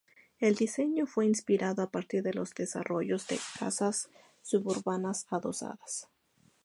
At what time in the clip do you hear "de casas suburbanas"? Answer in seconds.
3.27-5.27